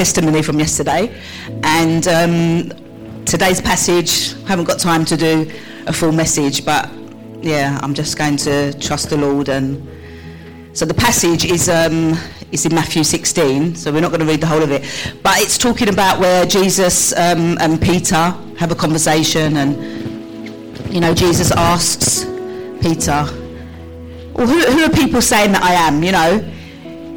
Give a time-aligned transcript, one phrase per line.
[0.00, 1.12] testimony from yesterday,
[1.64, 4.32] and um, today's passage.
[4.44, 5.50] I haven't got time to do
[5.88, 6.88] a full message, but
[7.42, 9.48] yeah, I'm just going to trust the Lord.
[9.48, 9.84] And
[10.72, 12.16] so the passage is um,
[12.52, 14.84] is in Matthew 16, so we're not going to read the whole of it,
[15.24, 21.12] but it's talking about where Jesus um, and Peter have a conversation, and you know
[21.12, 22.24] Jesus asks
[22.80, 23.26] Peter,
[24.32, 26.54] "Well, who, who are people saying that I am?" You know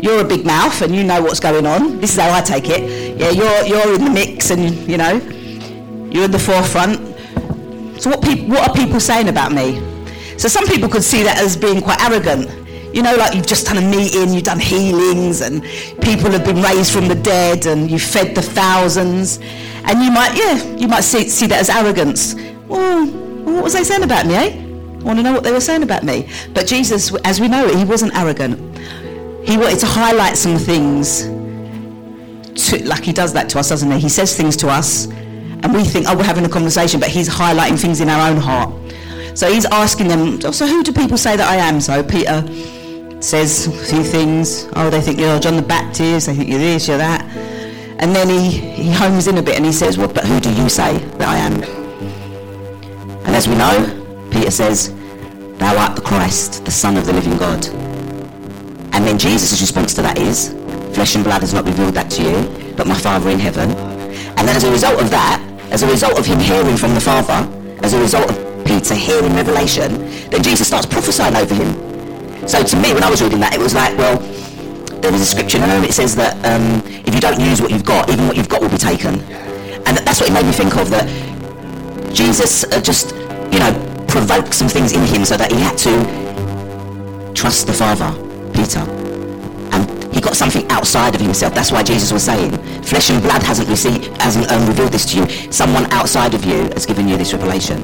[0.02, 1.99] you're a big mouth and you know what's going on.
[1.99, 3.20] This is how I take it.
[3.20, 5.13] Yeah, you're you're in the mix and you know
[6.12, 6.98] you're in the forefront.
[8.02, 9.79] So what what are people saying about me?
[10.38, 12.49] So some people could see that as being quite arrogant.
[12.95, 15.63] You know, like you've just done a meeting, you've done healings, and
[16.02, 19.40] people have been raised from the dead, and you've fed the thousands,
[19.85, 22.35] and you might, yeah, you might see, see that as arrogance.
[22.68, 24.49] Well, what was they saying about me, eh?
[24.99, 26.27] I want to know what they were saying about me.
[26.54, 28.59] But Jesus, as we know, he wasn't arrogant
[29.44, 31.23] he wanted to highlight some things.
[32.70, 33.99] To, like he does that to us doesn't he?
[33.99, 35.08] He says things to us
[35.63, 38.38] and we think oh we're having a conversation but he's highlighting things in our own
[38.38, 38.74] heart.
[39.38, 41.80] So he's asking them so who do people say that i am?
[41.82, 42.46] So peter
[43.21, 44.68] says a few things.
[44.76, 47.24] Oh they think you're john the baptist they think you're this you're that.
[47.99, 50.54] And then he, he homes in a bit and he says well but who do
[50.54, 51.63] you say that i am?
[53.26, 54.93] And as we know peter says
[55.58, 57.90] thou art the christ the son of the living god
[58.93, 60.49] and then Jesus' response to that is,
[60.93, 63.71] flesh and blood has not revealed that to you, but my Father in heaven.
[63.71, 65.41] And then as a result of that,
[65.72, 67.47] as a result of him hearing from the Father,
[67.81, 72.47] as a result of Peter hearing revelation, then Jesus starts prophesying over him.
[72.47, 74.17] So to me, when I was reading that, it was like, well,
[75.01, 77.72] there was a scripture in there, it says that um, if you don't use what
[77.72, 79.19] you've got, even what you've got will be taken.
[79.85, 81.07] And that's what it made me think of, that
[82.13, 83.16] Jesus uh, just,
[83.51, 88.31] you know, provoked some things in him so that he had to trust the Father.
[88.62, 88.85] Peter.
[89.73, 91.53] And he got something outside of himself.
[91.53, 92.51] That's why Jesus was saying,
[92.84, 95.51] flesh and blood hasn't, received, hasn't um, revealed this to you.
[95.51, 97.84] Someone outside of you has given you this revelation.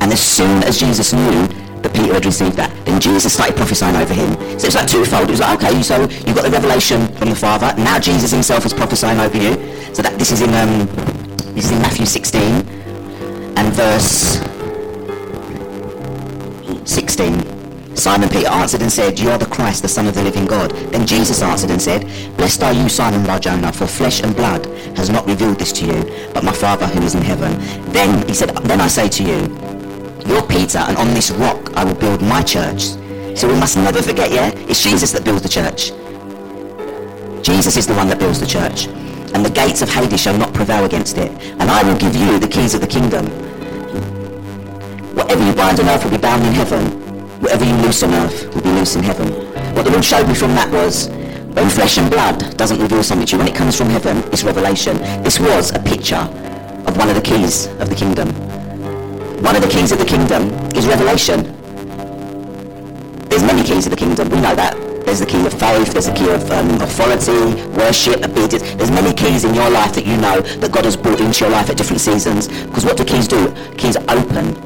[0.00, 1.46] And as soon as Jesus knew
[1.82, 4.32] that Peter had received that, then Jesus started prophesying over him.
[4.58, 5.28] So it's like twofold.
[5.28, 7.72] It was like, okay, so you got the revelation from the Father.
[7.76, 9.54] Now Jesus himself is prophesying over you.
[9.94, 10.86] So that this is in um,
[11.54, 12.42] this is in Matthew 16
[13.56, 14.40] and verse
[16.84, 17.55] 16.
[17.96, 20.70] Simon Peter answered and said, You are the Christ, the Son of the living God.
[20.92, 22.02] Then Jesus answered and said,
[22.36, 24.66] Blessed are you, Simon Barjona, for flesh and blood
[24.98, 27.58] has not revealed this to you, but my Father who is in heaven.
[27.92, 29.38] Then he said, Then I say to you,
[30.26, 32.82] You're Peter, and on this rock I will build my church.
[33.34, 34.50] So we must never forget, yeah?
[34.68, 35.92] It's Jesus that builds the church.
[37.42, 38.88] Jesus is the one that builds the church.
[39.32, 41.32] And the gates of Hades shall not prevail against it.
[41.58, 43.26] And I will give you the keys of the kingdom.
[45.16, 47.05] Whatever you bind on earth will be bound in heaven
[47.40, 49.28] whatever you loose on earth will be loose in heaven.
[49.74, 51.08] What the Lord showed me from that was
[51.56, 54.44] when flesh and blood doesn't reveal something to you, when it comes from heaven, it's
[54.44, 54.98] revelation.
[55.22, 56.16] This was a picture
[56.86, 58.28] of one of the keys of the kingdom.
[59.42, 61.44] One of the keys of the kingdom is revelation.
[63.28, 64.76] There's many keys of the kingdom, we know that.
[65.06, 68.74] There's the key of faith, there's the key of um, authority, worship, obedience.
[68.74, 71.50] There's many keys in your life that you know that God has brought into your
[71.50, 72.48] life at different seasons.
[72.48, 73.54] Because what do keys do?
[73.78, 74.56] Keys open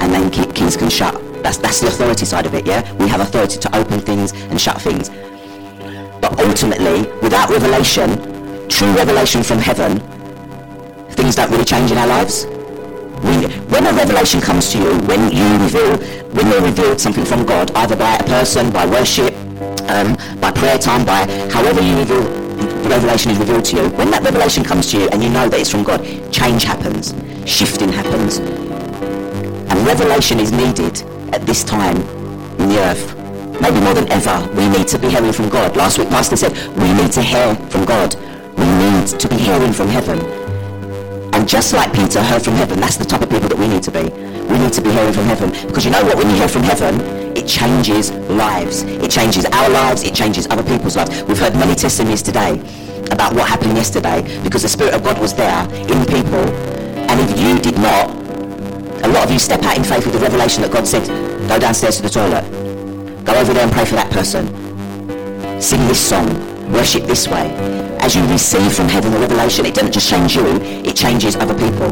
[0.00, 1.29] and then keys can shut.
[1.42, 2.90] That's, that's the authority side of it, yeah?
[2.94, 5.08] We have authority to open things and shut things.
[6.20, 9.98] But ultimately, without revelation, true revelation from heaven,
[11.12, 12.44] things don't really change in our lives.
[13.24, 15.96] We, when a revelation comes to you, when you reveal,
[16.34, 19.34] when you're revealed something from God, either by a person, by worship,
[19.90, 22.22] um, by prayer time, by however you reveal,
[22.82, 25.48] the revelation is revealed to you, when that revelation comes to you and you know
[25.48, 26.02] that it's from God,
[26.32, 27.14] change happens,
[27.44, 28.38] shifting happens.
[28.38, 31.02] And revelation is needed
[31.32, 31.96] at this time
[32.60, 33.16] in the earth.
[33.60, 35.76] Maybe more than ever, we need to be hearing from God.
[35.76, 38.14] Last week, Pastor said, we need to hear from God.
[38.56, 40.18] We need to be hearing from heaven.
[41.34, 43.82] And just like Peter heard from heaven, that's the type of people that we need
[43.84, 44.02] to be.
[44.02, 45.50] We need to be hearing from heaven.
[45.66, 46.16] Because you know what?
[46.16, 47.00] When you hear from heaven,
[47.36, 48.82] it changes lives.
[48.82, 50.02] It changes our lives.
[50.02, 51.22] It changes other people's lives.
[51.24, 52.58] We've heard many testimonies today
[53.10, 56.44] about what happened yesterday because the Spirit of God was there in people.
[57.08, 58.20] And if you did not
[59.02, 61.08] a lot of you step out in faith with the revelation that God said,
[61.50, 62.44] go downstairs to the toilet.
[63.24, 64.46] Go over there and pray for that person.
[65.60, 66.28] Sing this song.
[66.72, 67.50] Worship this way.
[67.98, 70.46] As you receive from heaven the revelation, it doesn't just change you,
[70.86, 71.90] it changes other people.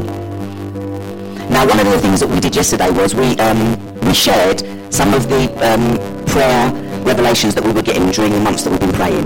[1.51, 3.75] Now, one of the things that we did yesterday was we, um,
[4.07, 4.63] we shared
[4.93, 6.71] some of the um, prayer
[7.03, 9.25] revelations that we were getting during the months that we've been praying.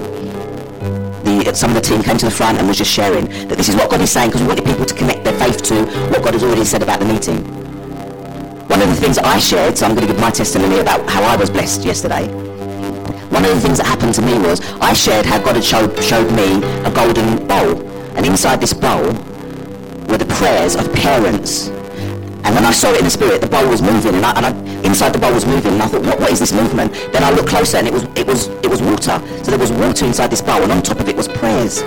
[1.24, 3.70] The, some of the team came to the front and was just sharing that this
[3.70, 6.24] is what God is saying because we wanted people to connect their faith to what
[6.24, 7.63] God has already said about the meeting.
[8.74, 11.22] One of the things I shared, so I'm going to give my testimony about how
[11.22, 12.26] I was blessed yesterday.
[13.30, 15.94] One of the things that happened to me was I shared how God had showed,
[16.02, 17.86] showed me a golden bowl.
[18.18, 19.14] And inside this bowl
[20.10, 21.68] were the prayers of parents.
[21.68, 24.46] And when I saw it in the spirit, the bowl was moving, and, I, and
[24.48, 26.94] I, inside the bowl was moving, and I thought, what, what is this movement?
[27.14, 29.22] Then I looked closer, and it was, it, was, it was water.
[29.44, 31.84] So there was water inside this bowl, and on top of it was prayers.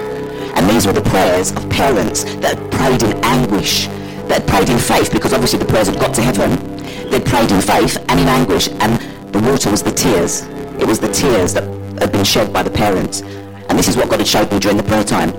[0.55, 3.88] And these were the prayers of parents that had prayed in anguish,
[4.31, 6.75] that had prayed in faith, because obviously the prayers had got to heaven.
[7.11, 9.00] They'd prayed in faith and in anguish, and
[9.32, 10.43] the water was the tears.
[10.81, 11.64] It was the tears that
[11.99, 13.23] had been shed by the parents.
[13.69, 15.31] And this is what God had showed me during the prayer time.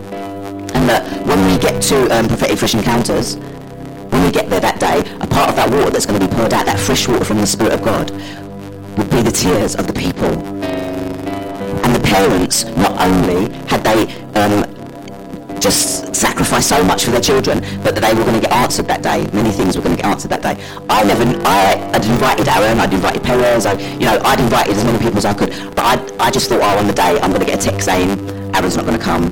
[0.75, 4.79] And that when we get to um, prophetic fresh encounters, when we get there that
[4.79, 7.25] day, a part of that water that's going to be poured out, that fresh water
[7.25, 8.11] from the Spirit of God,
[8.97, 10.31] would be the tears of the people.
[11.83, 14.76] And the parents, not only had they um,
[15.59, 18.87] just sacrificed so much for their children, but that they were going to get answered
[18.87, 19.27] that day.
[19.33, 20.55] Many things were going to get answered that day.
[20.89, 24.83] I never, I had invited Aaron, I'd invited Perez, I, you know, I'd invited as
[24.83, 27.31] many people as I could, but I, I just thought, oh, on the day I'm
[27.31, 28.09] going to get a text saying
[28.55, 29.29] Aaron's not going to come.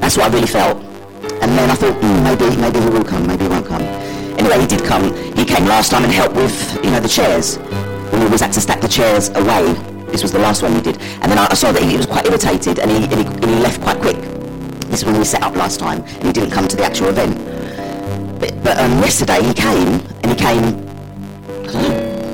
[0.00, 0.82] That's what I really felt.
[1.42, 3.82] And then I thought, mm, maybe, maybe he will come, maybe he won't come.
[4.38, 5.14] Anyway, he did come.
[5.34, 7.58] He came last time and helped with, you know, the chairs.
[8.12, 9.72] We was had to stack the chairs away.
[10.12, 11.00] This was the last one he did.
[11.22, 13.44] And then I, I saw that he was quite irritated and he, and he, and
[13.44, 14.35] he left quite quick.
[14.96, 17.08] This is when we set up last time and he didn't come to the actual
[17.08, 17.36] event.
[18.40, 20.64] But, but um, yesterday he came and he came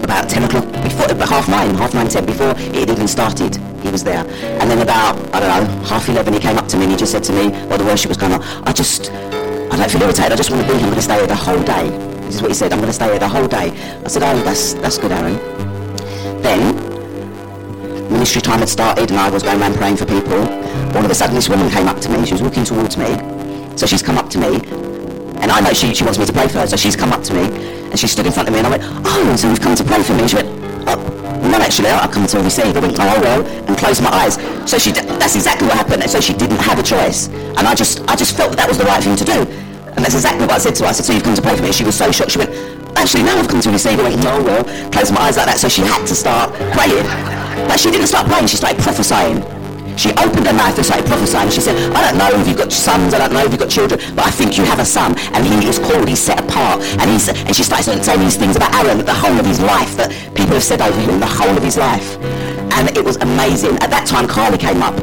[0.05, 3.91] about 10 o'clock, before, half nine, half nine, ten, before it had even started, he
[3.91, 4.25] was there.
[4.61, 6.97] And then about, I don't know, half 11 he came up to me and he
[6.97, 10.03] just said to me while the worship was going on, I just, I don't feel
[10.03, 11.91] irritated, I just want to be here, I'm going to stay here the whole day.
[12.27, 13.73] This is what he said, I'm going to stay here the whole day.
[14.05, 15.35] I said, oh, that's, that's good, Aaron.
[16.43, 16.92] Then,
[18.11, 20.41] ministry time had started and I was going around praying for people.
[20.97, 23.17] All of a sudden this woman came up to me, she was walking towards me.
[23.77, 24.57] So she's come up to me
[25.43, 27.23] and I know she, she wants me to pray for her, so she's come up
[27.25, 27.45] to me
[27.91, 29.85] and she stood in front of me and I went, oh, so you've come to
[29.85, 30.29] pray for me?
[30.29, 30.49] She went,
[30.87, 30.97] oh,
[31.51, 32.77] no, actually, I've come to receive.
[32.77, 34.35] I went, oh, well, and closed my eyes.
[34.71, 36.09] So she, that's exactly what happened.
[36.09, 37.27] So she didn't have a choice.
[37.29, 39.43] And I just, I just felt that that was the right thing to do.
[39.93, 40.91] And that's exactly what I said to her.
[40.91, 41.73] I said, so you've come to pray for me?
[41.73, 42.31] She was so shocked.
[42.31, 42.55] She went,
[42.97, 43.99] actually, now I've come to receive.
[43.99, 45.59] I went, oh, well, closed my eyes like that.
[45.59, 47.42] So she had to start praying.
[47.69, 48.47] But she didn't start praying.
[48.47, 49.43] She started prophesying.
[49.97, 51.51] She opened her mouth and started prophesying.
[51.51, 53.71] She said, I don't know if you've got sons, I don't know if you've got
[53.71, 55.15] children, but I think you have a son.
[55.35, 56.83] And he is called, he's set apart.
[56.99, 59.97] And, he's, and she started saying these things about Aaron, the whole of his life,
[59.97, 62.17] that people have said over him, the whole of his life.
[62.73, 63.75] And it was amazing.
[63.85, 64.97] At that time, Carly came up.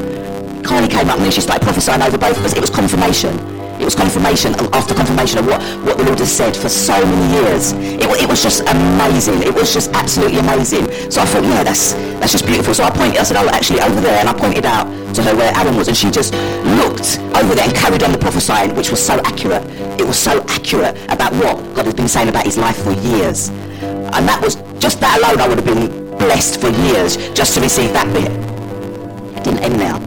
[0.64, 2.52] Carly came up and then she started prophesying over both of us.
[2.52, 3.49] It was confirmation.
[3.80, 7.40] It was confirmation after confirmation of what, what the Lord has said for so many
[7.40, 7.72] years.
[7.72, 9.42] It, it was just amazing.
[9.42, 10.90] It was just absolutely amazing.
[11.10, 12.74] So I thought, yeah, that's that's just beautiful.
[12.74, 14.84] So I pointed, I said, oh, actually over there, and I pointed out
[15.14, 16.34] to her where Aaron was, and she just
[16.78, 19.64] looked over there and carried on the prophesying, which was so accurate.
[19.98, 23.48] It was so accurate about what God had been saying about his life for years.
[23.80, 27.60] And that was, just that alone, I would have been blessed for years just to
[27.60, 28.30] receive that bit.
[29.38, 29.98] It didn't end now.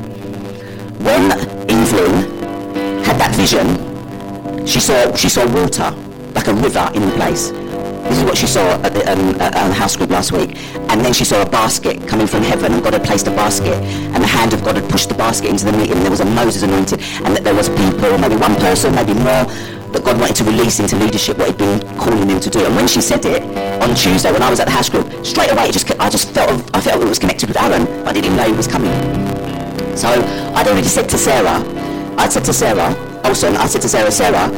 [1.01, 1.31] When
[1.69, 2.32] Evelyn
[3.03, 3.67] had that vision,
[4.65, 5.91] she saw she saw water
[6.33, 7.51] like a river in the place.
[8.09, 10.57] This is what she saw at the um, at, um, house group last week.
[10.89, 13.75] And then she saw a basket coming from heaven, and God had placed a basket,
[14.13, 15.93] and the hand of God had pushed the basket into the meeting.
[15.93, 19.13] And there was a Moses anointed, and that there was people, maybe one person, maybe
[19.13, 19.47] more,
[19.93, 22.65] that God wanted to release into leadership what He'd been calling them to do.
[22.65, 23.41] And when she said it
[23.81, 26.51] on Tuesday, when I was at the house group, straight away, just I just felt
[26.73, 27.87] I felt it was connected with Aaron.
[28.05, 28.91] I didn't even know he was coming.
[29.95, 30.09] So
[30.55, 31.61] I'd already said to Sarah,
[32.17, 34.51] I said to Sarah, also, I said to Sarah, Sarah,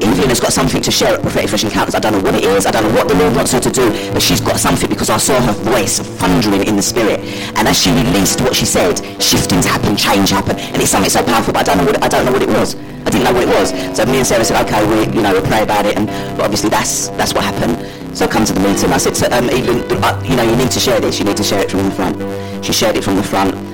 [0.00, 1.94] Evelyn has got something to share at Prophetic Fresh Encounters.
[1.94, 2.66] I don't know what it is.
[2.66, 5.10] I don't know what the Lord wants her to do, but she's got something because
[5.10, 7.18] I saw her voice thundering in the spirit.
[7.58, 11.24] And as she released what she said, shiftings happened, change happened, and it's something so
[11.24, 11.52] powerful.
[11.52, 12.76] But I don't know what it, I don't know what it was.
[12.76, 13.70] I didn't know what it was.
[13.96, 16.08] So me and Sarah said, okay, we you know we'll pray about it, and
[16.40, 17.74] obviously that's that's what happened.
[18.16, 18.92] So I come to the meeting.
[18.92, 21.18] I said to um, Evelyn, uh, you know, you need to share this.
[21.18, 22.64] You need to share it from the front.
[22.64, 23.67] She shared it from the front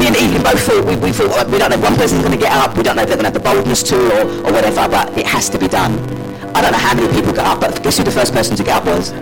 [0.00, 2.32] me and Evelyn both thought, we, we thought, we don't know if one person's going
[2.32, 4.48] to get up, we don't know if they're going to have the boldness to or,
[4.48, 5.92] or whatever, but it has to be done.
[6.56, 8.64] I don't know how many people got up, but guess who the first person to
[8.64, 9.12] get up was?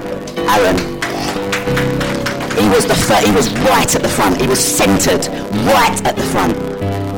[0.46, 0.78] Aaron.
[2.54, 4.40] He was the fir- he was right at the front.
[4.40, 5.26] He was centered
[5.66, 6.54] right at the front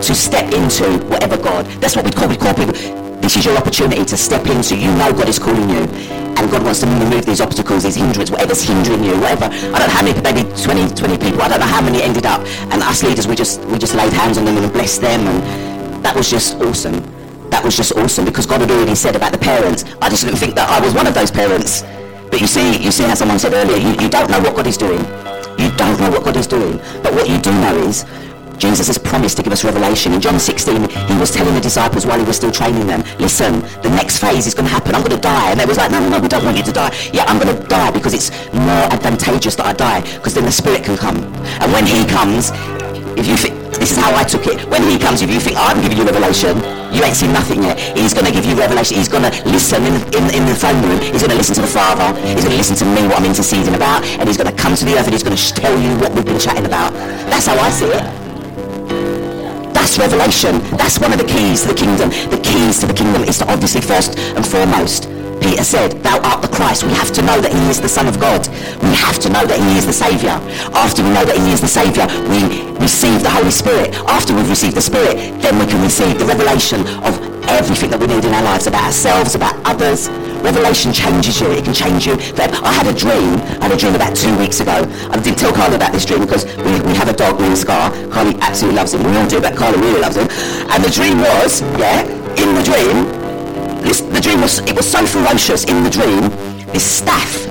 [0.03, 1.67] to step into whatever God.
[1.81, 2.75] That's what we call we call people.
[3.21, 4.77] This is your opportunity to step into.
[4.77, 8.31] You know God is calling you and God wants to remove these obstacles, these hindrances,
[8.31, 9.45] whatever's hindering you, whatever.
[9.45, 11.43] I don't know how many, maybe 20, 20 people.
[11.43, 12.41] I don't know how many ended up.
[12.73, 16.05] And us leaders, we just we just laid hands on them and blessed them, and
[16.05, 16.99] that was just awesome.
[17.51, 19.85] That was just awesome because God had already said about the parents.
[20.01, 21.83] I just didn't think that I was one of those parents.
[22.31, 24.67] But you see, you see how someone said earlier, you, you don't know what God
[24.67, 25.01] is doing.
[25.59, 26.79] You don't know what God is doing.
[27.03, 28.05] But what you do know is
[28.61, 30.13] Jesus has promised to give us revelation.
[30.13, 33.61] In John 16, he was telling the disciples while he was still training them, listen,
[33.81, 34.95] the next phase is going to happen.
[34.95, 35.51] I'm going to die.
[35.51, 36.95] And they was like, no, no, no, we don't want you to die.
[37.11, 40.53] Yeah, I'm going to die because it's more advantageous that I die because then the
[40.53, 41.17] Spirit can come.
[41.65, 42.53] And when he comes,
[43.17, 44.69] if you think, this is how I took it.
[44.69, 46.61] When he comes, if you think, oh, I'm giving you revelation,
[46.93, 47.79] You ain't seen nothing yet.
[47.97, 48.99] He's going to give you revelation.
[48.99, 51.01] He's going to listen in, in, in the throne room.
[51.01, 52.13] He's going to listen to the Father.
[52.21, 54.05] He's going to listen to me, what I'm interceding about.
[54.05, 56.13] And he's going to come to the earth and he's going to tell you what
[56.13, 56.93] we've been chatting about.
[57.31, 58.30] That's how I see it.
[59.81, 60.61] That's revelation.
[60.77, 62.11] That's one of the keys to the kingdom.
[62.29, 65.09] The keys to the kingdom is to obviously first and foremost
[65.41, 66.85] Peter said, thou art the Christ.
[66.85, 68.47] We have to know that he is the Son of God.
[68.85, 70.37] We have to know that he is the Saviour.
[70.77, 73.97] After we know that he is the Saviour, we receive the Holy Spirit.
[74.05, 77.17] After we've received the Spirit, then we can receive the revelation of
[77.49, 80.13] everything that we need in our lives about ourselves, about others.
[80.43, 81.51] Revelation changes you.
[81.53, 82.15] It can change you.
[82.39, 83.37] I had a dream.
[83.61, 84.85] I had a dream about two weeks ago.
[85.11, 87.91] I didn't tell Carly about this dream because we, we have a dog named Scar.
[88.11, 89.03] Carly absolutely loves him.
[89.03, 90.29] We all do, but Carly really loves him.
[90.71, 92.03] And the dream was, yeah,
[92.37, 93.05] in the dream,
[93.83, 96.29] this, the dream was, it was so ferocious in the dream,
[96.73, 97.47] this staff,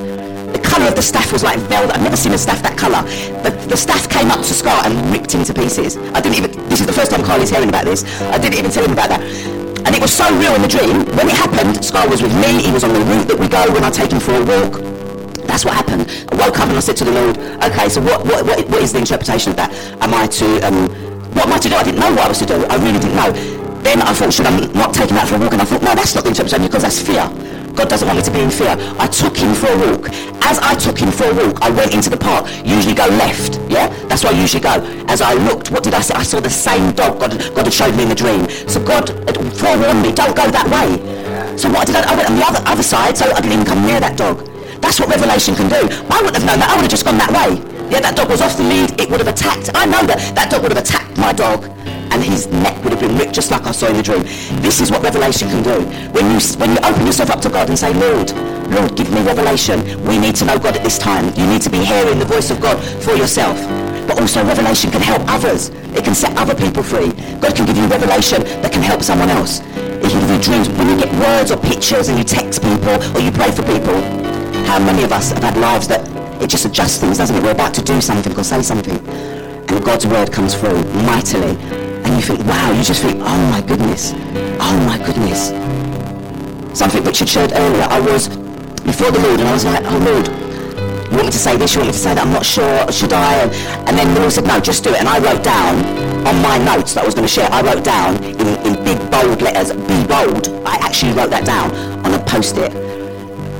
[0.54, 1.96] the colour of the staff was like velvet.
[1.96, 3.04] I've never seen a staff that colour.
[3.44, 5.98] The, the staff came up to Scar and ripped him to pieces.
[5.98, 8.04] I didn't even, this is the first time Carly's hearing about this.
[8.22, 9.59] I didn't even tell him about that.
[9.90, 11.02] And it was so real in the dream.
[11.18, 12.62] When it happened, Scar was with me.
[12.62, 14.86] He was on the route that we go when I take him for a walk.
[15.50, 16.06] That's what happened.
[16.30, 18.84] I woke up and I said to the Lord, okay, so what, what, what, what
[18.84, 19.74] is the interpretation of that?
[19.98, 20.94] Am I to, um,
[21.34, 21.74] what am I to do?
[21.74, 22.64] I didn't know what I was to do.
[22.70, 23.34] I really didn't know.
[23.82, 25.54] Then I thought, should I not take him out for a walk?
[25.54, 27.26] And I thought, no, that's not the interpretation because that's fear.
[27.76, 28.76] God doesn't want me to be in fear.
[29.00, 30.10] I took him for a walk.
[30.44, 32.48] As I took him for a walk, I went into the park.
[32.66, 33.88] Usually go left, yeah?
[34.08, 34.82] That's where I usually go.
[35.08, 36.14] As I looked, what did I see?
[36.14, 38.50] I saw the same dog God, God had showed me in the dream.
[38.68, 41.58] So God had forewarned me, don't go that way.
[41.58, 43.66] So what did I I went on the other, other side, so I didn't even
[43.66, 44.46] come near that dog.
[44.82, 45.88] That's what revelation can do.
[46.10, 46.70] I wouldn't have known that.
[46.72, 47.62] I would have just gone that way.
[47.92, 49.00] Yeah, that dog was off the lead.
[49.00, 49.70] It would have attacked.
[49.76, 51.66] I know that that dog would have attacked my dog
[52.12, 54.24] and his neck would have been ripped just like I saw in the dream.
[54.62, 55.80] This is what revelation can do.
[56.12, 58.32] When you, when you open yourself up to God and say, Lord,
[58.70, 59.82] Lord, give me revelation.
[60.06, 61.34] We need to know God at this time.
[61.36, 63.58] You need to be hearing the voice of God for yourself.
[64.08, 65.70] But also revelation can help others.
[65.98, 67.10] It can set other people free.
[67.42, 69.60] God can give you revelation that can help someone else.
[69.60, 70.70] He can give you dreams.
[70.70, 73.98] When you get words or pictures and you text people or you pray for people,
[74.66, 76.08] how many of us have had lives that
[76.42, 77.44] it just adjusts things, doesn't it?
[77.44, 78.98] We're about to do something or say something.
[79.70, 81.79] And God's word comes through mightily
[82.10, 84.14] and you think, wow, you just think, oh my goodness,
[84.60, 85.54] oh my goodness.
[86.78, 88.30] Something Richard shared earlier, I was
[88.82, 90.28] before the Lord and I was like, oh Lord,
[91.06, 92.92] you want me to say this, you want me to say that, I'm not sure,
[92.92, 93.36] should I?
[93.44, 93.54] And,
[93.90, 95.00] and then the Lord said, no, just do it.
[95.00, 95.86] And I wrote down
[96.26, 98.98] on my notes that I was going to share, I wrote down in, in big
[99.12, 100.50] bold letters, be bold.
[100.66, 101.70] I actually wrote that down
[102.06, 102.74] on a post-it.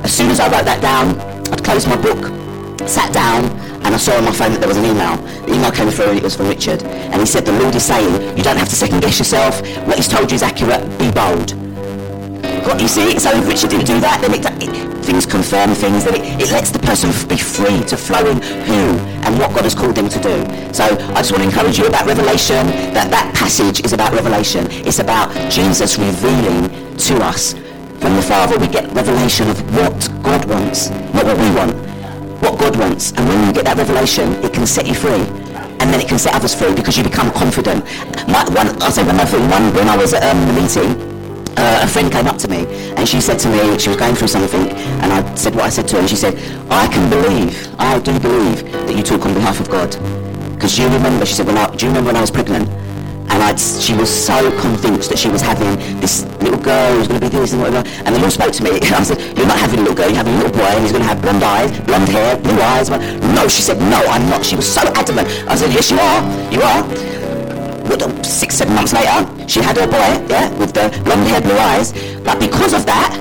[0.02, 1.18] As soon as I wrote that down,
[1.52, 2.18] I'd closed my book,
[2.86, 3.44] sat down,
[3.84, 5.16] and I saw on my phone that there was an email.
[5.46, 6.82] The email came through and it was from Richard.
[6.84, 9.60] And he said, the Lord is saying, you don't have to second guess yourself.
[9.86, 10.86] What he's told you is accurate.
[10.98, 11.56] Be bold.
[12.62, 16.04] God, you see, so if Richard didn't do that, then it, it, things confirm things.
[16.04, 18.94] Then it, it lets the person be free to flow in who
[19.26, 20.44] and what God has called them to do.
[20.72, 24.66] So I just want to encourage you about Revelation, that that passage is about Revelation.
[24.86, 27.54] It's about Jesus revealing to us
[27.98, 28.58] from the Father.
[28.58, 31.89] We get revelation of what God wants, not what we want
[32.40, 33.12] what God wants.
[33.12, 35.24] And when you get that revelation, it can set you free.
[35.80, 37.84] And then it can set others free because you become confident.
[38.28, 39.48] My, one, I'll say one more thing.
[39.48, 41.10] One, when I was at um, the meeting,
[41.56, 42.66] uh, a friend came up to me
[42.96, 44.68] and she said to me, she was going through something,
[45.02, 46.34] and I said what I said to her, and she said,
[46.70, 49.90] I can believe, I do believe that you talk on behalf of God.
[50.54, 52.68] Because you remember, she said, well, I, do you remember when I was pregnant?
[53.30, 57.20] And I'd, she was so convinced that she was having this little girl who's going
[57.20, 57.86] to be this and whatever.
[58.04, 58.70] And the Lord spoke to me.
[58.82, 60.90] I said, you're not having a little girl, you're having a little boy, and he's
[60.92, 62.90] going to have blonde eyes, blonde hair, blue eyes.
[62.90, 63.00] But
[63.34, 64.44] No, she said, no, I'm not.
[64.44, 65.28] She was so adamant.
[65.46, 66.20] I said, yes, you are.
[66.50, 66.82] You are.
[68.24, 71.92] Six, seven months later, she had her boy, yeah, with the blonde hair, blue eyes.
[72.22, 73.14] But because of that,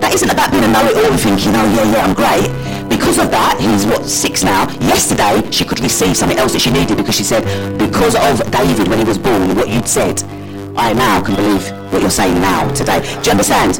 [0.00, 3.30] that isn't about being a know-it-all and thinking, oh, yeah, yeah, I'm great because of
[3.30, 4.66] that, he's what, six now.
[4.82, 7.46] Yesterday, she could receive something else that she needed because she said,
[7.78, 10.18] because of David when he was born, what you'd said,
[10.74, 12.98] I now can believe what you're saying now, today.
[13.22, 13.78] Do you understand?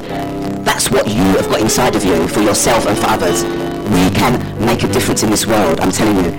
[0.62, 3.42] That's what you have got inside of you for yourself and for others.
[3.90, 6.30] We can make a difference in this world, I'm telling you.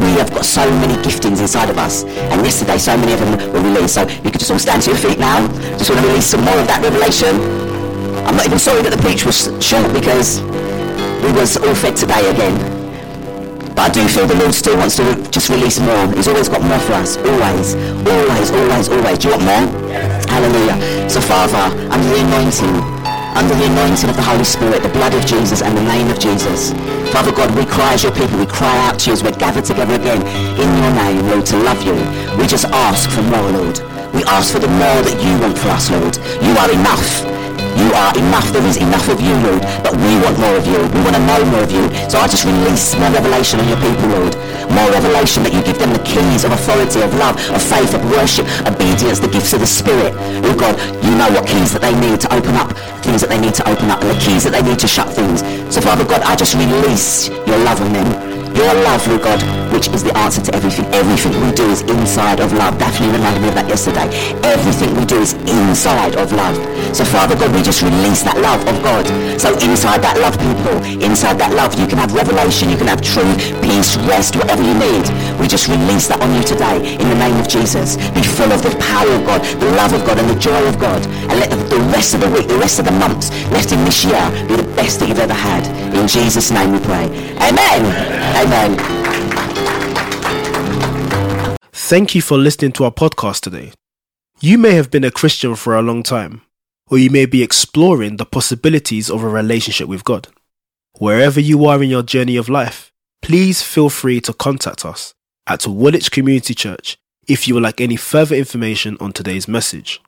[0.00, 2.04] We have got so many giftings inside of us.
[2.32, 3.94] And yesterday, so many of them were released.
[3.94, 5.46] So you could just all stand to your feet now.
[5.76, 7.36] Just want to release some more of that revelation.
[8.24, 10.40] I'm not even sorry that the preach was short because
[11.22, 12.82] we was all fed today again.
[13.74, 16.12] But I do feel the Lord still wants to just release more.
[16.12, 17.16] He's always got more for us.
[17.16, 17.74] Always.
[18.04, 19.18] Always, always, always.
[19.18, 19.64] Do you want more?
[20.28, 21.08] Hallelujah.
[21.08, 22.74] So Father, under the anointing,
[23.38, 26.18] under the anointing of the Holy Spirit, the blood of Jesus and the name of
[26.18, 26.72] Jesus.
[27.12, 28.38] Father God, we cry as your people.
[28.38, 30.20] We cry out to you as we're gathered together again
[30.58, 31.94] in your name, Lord, to love you.
[32.36, 33.78] We just ask for more, Lord.
[34.12, 36.16] We ask for the more that you want for us, Lord.
[36.44, 37.41] You are enough.
[37.78, 38.48] You are enough.
[38.52, 39.62] There is enough of you, Lord.
[39.84, 40.80] But we want more of you.
[40.92, 41.84] We want to know more of you.
[42.08, 44.34] So I just release more revelation on your people, Lord.
[44.72, 48.02] More revelation that you give them the keys of authority, of love, of faith, of
[48.10, 50.12] worship, obedience, the gifts of the Spirit.
[50.44, 52.72] Oh God, you know what keys that they need to open up,
[53.04, 55.08] things that they need to open up, and the keys that they need to shut
[55.12, 55.40] things.
[55.72, 58.31] So Father God, I just release your love on them.
[58.54, 59.40] Your love, Lord God,
[59.72, 60.86] which is the answer to everything.
[60.92, 62.78] Everything we do is inside of love.
[62.78, 64.06] Daphne reminded me of that yesterday.
[64.44, 66.56] Everything we do is inside of love.
[66.94, 69.08] So Father God, we just release that love of God.
[69.40, 73.00] So inside that love, people, inside that love, you can have revelation, you can have
[73.00, 75.08] truth, peace, rest, whatever you need.
[75.40, 77.96] We just release that on you today in the name of Jesus.
[78.12, 80.78] Be full of the power of God, the love of God, and the joy of
[80.78, 81.00] God.
[81.32, 84.04] And let the, rest of the week, the rest of the months left in this
[84.04, 85.64] year be best that you've ever had.
[85.94, 87.04] In Jesus' name we pray.
[87.48, 87.82] Amen.
[88.42, 88.70] Amen.
[91.72, 93.72] Thank you for listening to our podcast today.
[94.40, 96.42] You may have been a Christian for a long time,
[96.90, 100.26] or you may be exploring the possibilities of a relationship with God.
[100.98, 105.14] Wherever you are in your journey of life, please feel free to contact us
[105.46, 106.98] at Woolwich Community Church
[107.28, 110.00] if you would like any further information on today's message.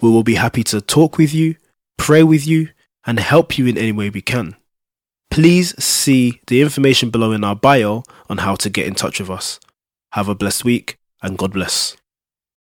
[0.00, 1.54] We will be happy to talk with you,
[1.96, 2.70] pray with you,
[3.06, 4.56] and help you in any way we can.
[5.30, 9.30] Please see the information below in our bio on how to get in touch with
[9.30, 9.60] us.
[10.12, 11.96] Have a blessed week and God bless.